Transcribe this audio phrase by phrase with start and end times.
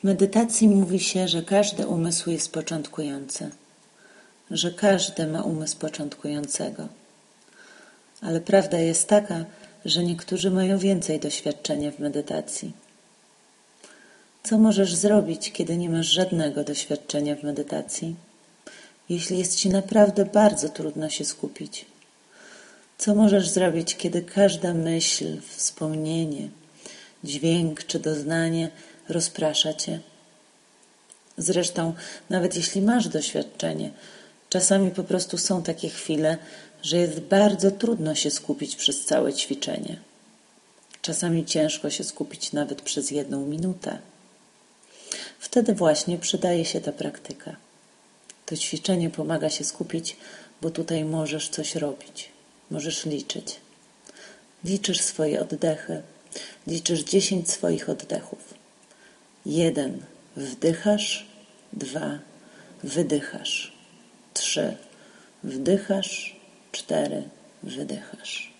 [0.00, 3.50] W medytacji mówi się, że każdy umysł jest początkujący,
[4.50, 6.88] że każdy ma umysł początkującego.
[8.20, 9.44] Ale prawda jest taka,
[9.84, 12.72] że niektórzy mają więcej doświadczenia w medytacji.
[14.42, 18.16] Co możesz zrobić, kiedy nie masz żadnego doświadczenia w medytacji?
[19.08, 21.86] Jeśli jest ci naprawdę bardzo trudno się skupić.
[22.98, 26.48] Co możesz zrobić, kiedy każda myśl, wspomnienie,
[27.24, 28.70] dźwięk czy doznanie
[29.10, 30.00] rozprasza cię?
[31.38, 31.94] Zresztą,
[32.30, 33.90] nawet jeśli masz doświadczenie,
[34.48, 36.38] czasami po prostu są takie chwile,
[36.82, 39.96] że jest bardzo trudno się skupić przez całe ćwiczenie.
[41.02, 43.98] Czasami ciężko się skupić nawet przez jedną minutę.
[45.38, 47.56] Wtedy właśnie przydaje się ta praktyka.
[48.46, 50.16] To ćwiczenie pomaga się skupić,
[50.62, 52.28] bo tutaj możesz coś robić,
[52.70, 53.56] możesz liczyć.
[54.64, 56.02] Liczysz swoje oddechy,
[56.66, 58.59] liczysz dziesięć swoich oddechów.
[59.46, 60.02] Jeden
[60.36, 61.26] wdychasz,
[61.72, 62.18] dwa
[62.84, 63.72] wydychasz,
[64.34, 64.76] trzy
[65.44, 66.36] wdychasz,
[66.72, 67.22] cztery
[67.62, 68.52] wydychasz.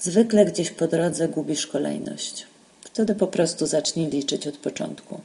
[0.00, 2.46] Zwykle gdzieś po drodze gubisz kolejność.
[2.80, 5.20] Wtedy po prostu zacznij liczyć od początku.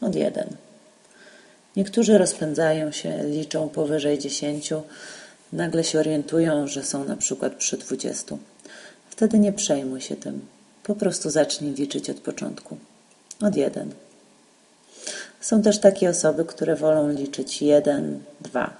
[0.00, 0.56] Od jeden.
[1.76, 4.82] Niektórzy rozpędzają się, liczą powyżej dziesięciu,
[5.52, 8.38] nagle się orientują, że są na przykład przy dwudziestu.
[9.10, 10.40] Wtedy nie przejmuj się tym.
[10.82, 12.78] Po prostu zacznij liczyć od początku.
[13.42, 13.94] Od jeden.
[15.40, 18.76] Są też takie osoby, które wolą liczyć jeden, dwa.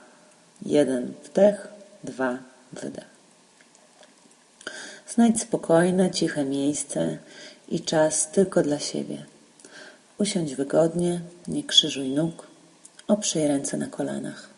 [0.62, 1.68] Jeden wdech,
[2.04, 2.38] dwa
[2.72, 3.04] wydech.
[5.08, 7.18] Znajdź spokojne, ciche miejsce
[7.68, 9.24] i czas tylko dla siebie.
[10.18, 12.46] Usiądź wygodnie, nie krzyżuj nóg,
[13.08, 14.48] oprzyj ręce na kolanach.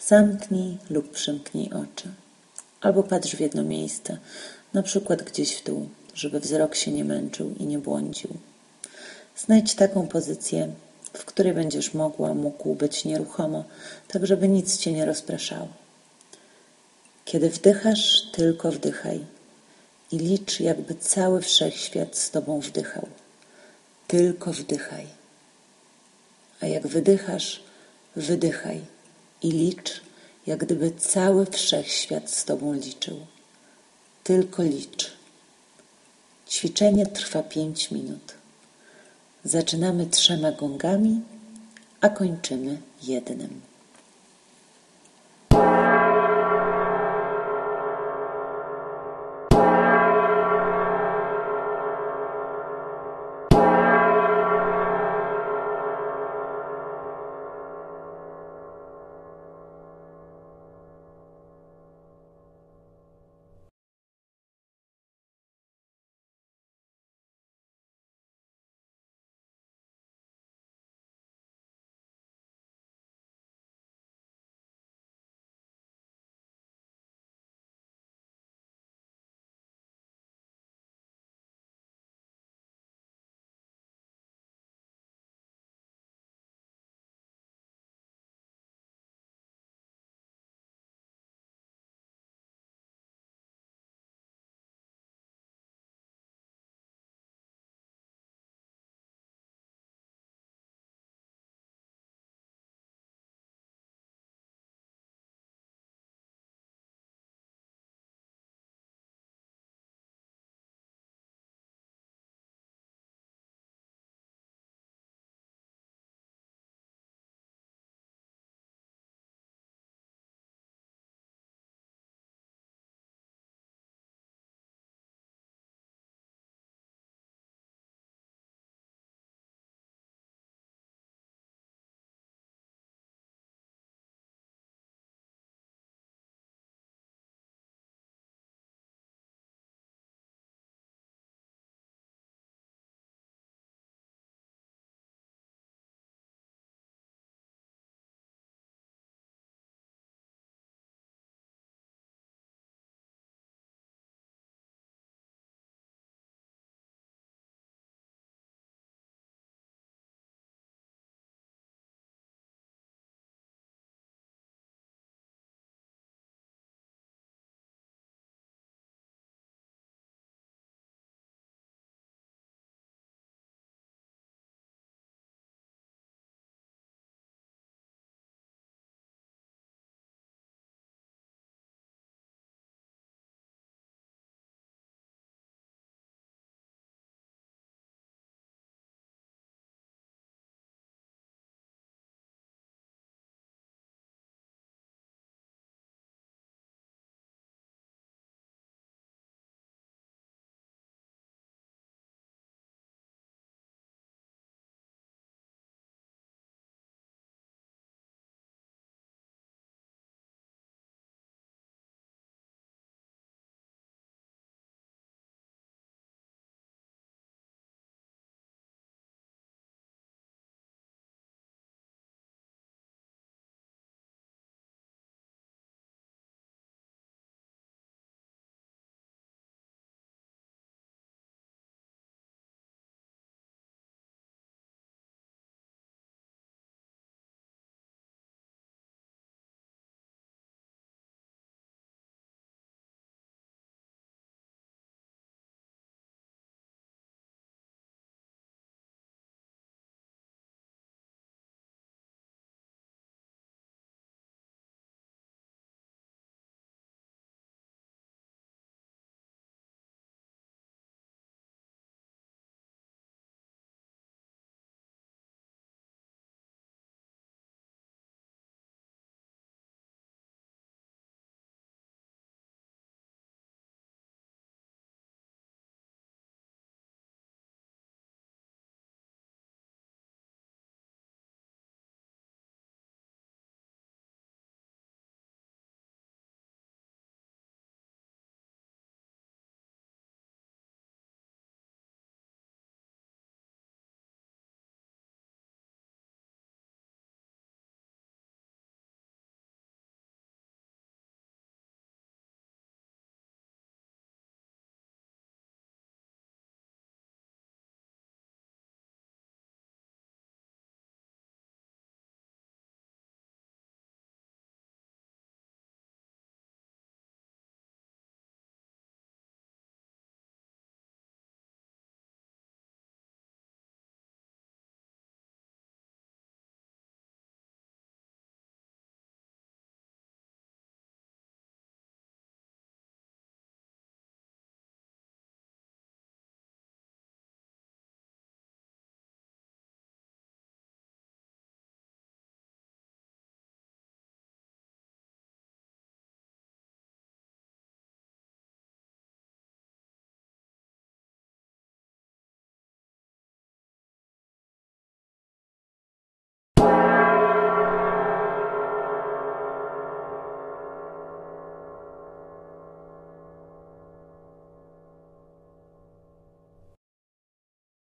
[0.00, 2.08] Zamknij lub przymknij oczy.
[2.80, 4.18] Albo patrz w jedno miejsce,
[4.74, 8.30] na przykład gdzieś w dół, żeby wzrok się nie męczył i nie błądził.
[9.36, 10.72] Znajdź taką pozycję,
[11.12, 13.64] w której będziesz mogła, mógł być nieruchomo,
[14.08, 15.68] tak żeby nic cię nie rozpraszało.
[17.24, 19.20] Kiedy wdychasz, tylko wdychaj
[20.12, 23.08] i licz, jakby cały wszechświat z tobą wdychał.
[24.08, 25.06] Tylko wdychaj.
[26.60, 27.62] A jak wydychasz,
[28.16, 28.80] wydychaj
[29.42, 30.00] i licz,
[30.46, 33.26] jak gdyby cały wszechświat z tobą liczył.
[34.24, 35.12] Tylko licz.
[36.48, 38.41] Ćwiczenie trwa pięć minut.
[39.44, 41.20] Zaczynamy trzema gongami,
[42.00, 43.71] a kończymy jednym.